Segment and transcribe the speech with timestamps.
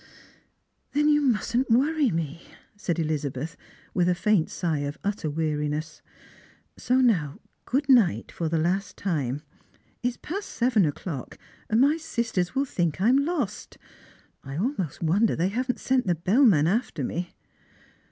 [0.93, 2.41] "Then you mustn't worry me,"
[2.75, 3.55] said Elizabeth,
[3.93, 6.01] with a faint eigh of utter weariness."
[6.75, 9.43] So now good night for the last time.
[10.01, 11.37] It is past seven o'clock,
[11.69, 13.77] and my sisters will think I am lost.
[14.43, 17.35] I almost wonder they haven't sent the bellman after me."